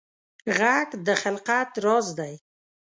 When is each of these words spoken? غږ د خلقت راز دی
غږ 0.57 0.89
د 1.05 1.07
خلقت 1.21 1.69
راز 1.85 2.07
دی 2.19 2.33